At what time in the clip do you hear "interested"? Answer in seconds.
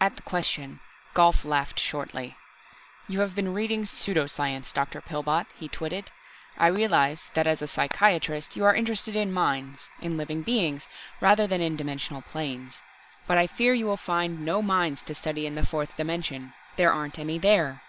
8.76-9.16